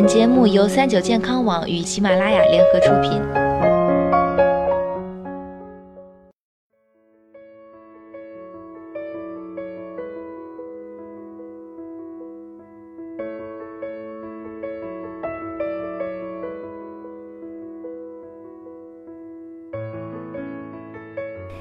[0.00, 3.47] 本节目由三九健康网与喜马拉雅联合出品。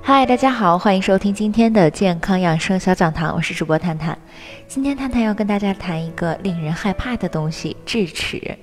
[0.00, 4.18] 嗨，大家好，欢迎收听今天的健康养生小讲堂，我是主播探探。
[4.66, 8.56] 今天探探要跟大家谈一个令人害怕的东西——智齿。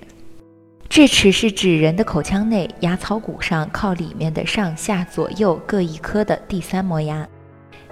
[0.90, 7.27] 智齿是指人的口腔内牙槽骨上靠里面的上下左右各一颗的第三磨牙。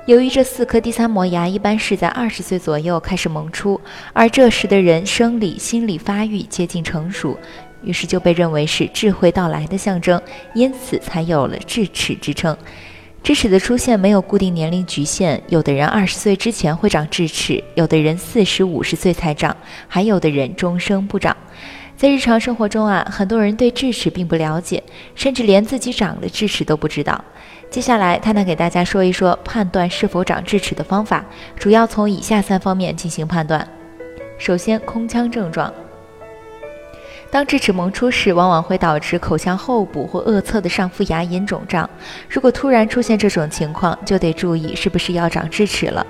[0.05, 3.79] 由于这四颗第三磨牙一般是在二十岁左右开始萌出，
[4.11, 7.37] 而这时的人生理、心理发育接近成熟，
[7.83, 10.21] 于是就被认为是智慧到来的象征，
[10.53, 12.57] 因此才有了智齿之称。
[13.23, 19.55] 智齿的出现没有固定年龄局限，有的人二十岁之前会长智齿，有的人四十五十岁才长，
[19.87, 21.35] 还有的人终生不长。
[21.95, 24.83] 在日常生活中啊，很多人对智齿并不了解，
[25.15, 27.23] 甚至连自己长了智齿都不知道。
[27.69, 31.23] 接下来，探探给大家说一说判断是否长智齿的方法，
[31.57, 33.65] 主要从以下三方面进行判断。
[34.37, 35.73] 首先，空腔症状。
[37.33, 41.89] 当智齿萌出时，往往会导致口腔后部或颚侧的上副牙龈肿胀。
[42.29, 46.05] 如果突然出现这种情况，就得注意是不是要长智齿了。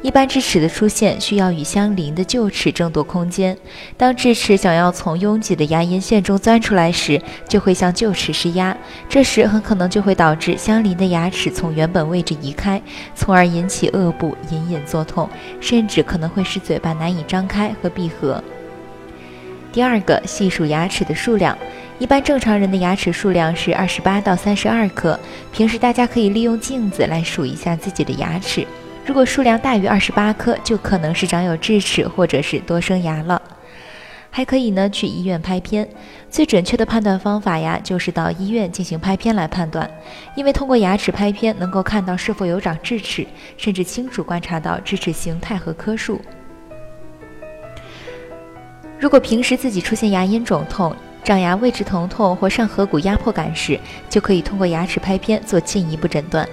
[0.00, 3.54] 一般智齿的出现需要与相邻的臼齿争夺空间。
[3.98, 8.74] 当智齿想要从拥挤的牙龈线中钻出来时，就会向臼齿施压，
[9.10, 12.80] 这时很可能就会导致相邻的牙齿从原本位置移开，
[13.14, 15.28] 从而引起颚部隐隐作痛，
[15.60, 18.42] 甚至可能会使嘴巴难以张开和闭合。
[19.72, 21.56] 第二个，细数牙齿的数量。
[21.98, 25.18] 一般正常人的牙齿数量是二十八到三十二颗。
[25.50, 28.66] 平时大家可以利用镜子来数一下自己的牙齿。
[29.06, 33.40] 如果数量大于二十八颗，就可能是长有智齿或者是多生牙了。
[34.30, 35.88] 还可以呢去医院拍片。
[36.28, 39.90] 最准确的判断方法呀，就是到医院进行拍片来判断。
[40.34, 46.20] 因为通过牙齿拍片，能够看到是否有长智齿，甚至清楚观察到智齿形态和颗数。
[49.02, 53.76] 如果平时自己出现牙龈肿痛、长牙位置疼痛或上颌骨压迫感时，
[54.08, 56.48] 就可以通过牙齿拍片做进一步诊断。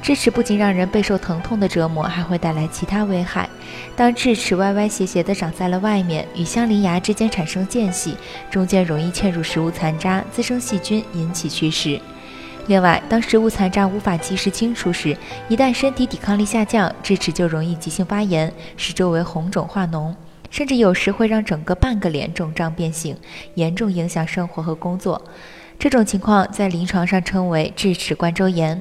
[0.00, 3.46] 智齿不仅让人备受疼痛的折磨，还会带来其他危害。
[3.94, 8.16] 当智齿歪歪斜斜地长在了外面，与相邻牙之间产生间隙，
[8.50, 12.00] 中间容易嵌入食物残渣，滋生细菌，引起龋齿。
[12.66, 15.14] 另外，当食物残渣无法及时清除时，
[15.50, 20.14] 一旦身体抵抗力下降，智齿就容易急性发炎，使周围红肿化脓。
[20.54, 23.16] 甚至有时会让整个半个脸肿胀变形，
[23.54, 25.20] 严重影响生活和工作。
[25.80, 28.80] 这种情况在临床上称为智齿冠周炎。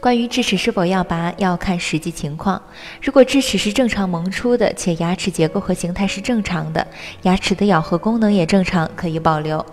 [0.00, 2.60] 关于智齿是否要拔，要看实际情况。
[3.02, 6.86] 如果智齿是正常萌出的，且牙齿结构和形态是正常的，
[7.22, 9.64] 牙齿的咬合功能也正常，可以保留。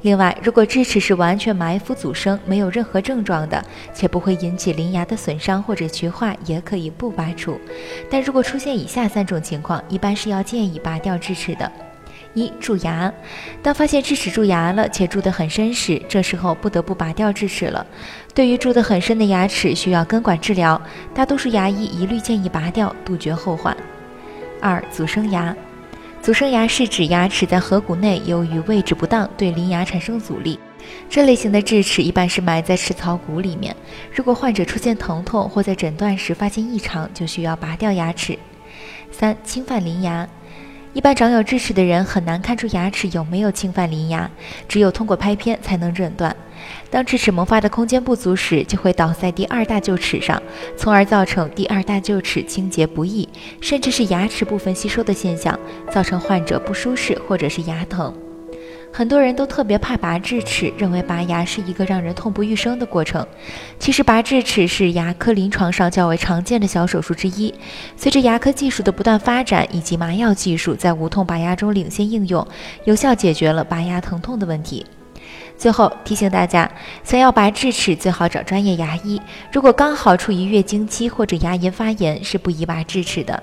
[0.00, 3.64] 另外，如果智齿是完全埋伏阻生，没有任何症状的，
[3.94, 7.56] 且不会引起邻牙的损伤或者龋化，也可以不拔除。
[8.10, 11.70] 但如果出现以下三种情况，一般是要建议拔掉智齿的。
[12.36, 13.10] 一蛀牙，
[13.62, 17.84] 当发现智齿蛀牙了，且蛀得很深时，这时候不得不拔掉智齿了。
[18.34, 20.78] 对于蛀得很深的牙齿，需要根管治疗，
[21.14, 23.74] 大多数牙医一律建议拔掉，杜绝后患。
[24.60, 25.56] 二阻生牙，
[26.20, 30.60] 阻生牙是指牙齿在颌骨内由于位置不当，对邻牙产生阻力。
[31.08, 33.74] 这类型的智齿一般是埋在齿槽骨里面。
[34.14, 38.38] 如果患者出现疼痛或在诊断时发现异常，就需要拔掉牙齿。
[39.10, 40.28] 三侵犯邻牙。
[40.96, 44.30] 一般长有智齿的人很难看出牙齿有没有侵犯邻牙，
[44.66, 46.34] 只有通过拍片才能诊断。
[46.88, 50.42] 当智齿萌发的空间不足时，就会倒在第二大臼齿上，
[50.74, 53.28] 从而造成第二大臼齿清洁不易，
[53.60, 58.25] 甚至是牙齿部分吸收的现象，造成患者不舒适或者是牙疼。
[58.96, 63.26] 很多人都特别怕拔智齿，认为拔牙是一个让人痛不欲生的过程。
[63.78, 67.52] 其实，拔智齿是牙科临床上较为常见的小手术之一。
[67.94, 72.48] 随着牙科技术的不断发展，以及麻药技术在无痛拔牙中领先应用，
[72.84, 74.86] 有效解决了拔牙疼痛的问题。
[75.58, 76.66] 最后提醒大家，
[77.04, 79.20] 想要拔智齿，最好找专业牙医。
[79.52, 83.42] 如果刚好处于月经期或者牙龈发炎，是不宜拔智齿的。